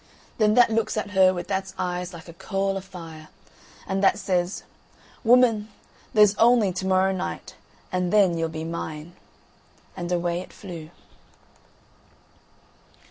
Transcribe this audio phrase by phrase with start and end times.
[0.39, 3.27] Then that looks at her with that's eyes like a coal o' fire,
[3.85, 4.63] and that says:
[5.23, 5.67] "Woman,
[6.15, 7.53] there's only to morrow night,
[7.91, 9.13] and then you'll be mine!"
[9.95, 10.89] And away it flew.